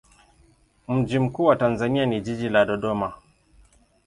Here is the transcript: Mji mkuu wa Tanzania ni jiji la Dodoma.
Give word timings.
Mji 0.87 1.19
mkuu 1.19 1.43
wa 1.45 1.55
Tanzania 1.55 2.05
ni 2.05 2.21
jiji 2.21 2.49
la 2.49 2.65
Dodoma. 2.65 3.13